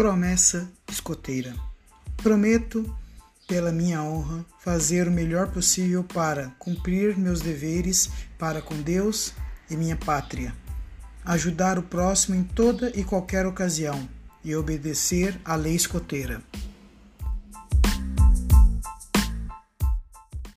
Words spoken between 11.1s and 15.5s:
ajudar o próximo em toda e qualquer ocasião e obedecer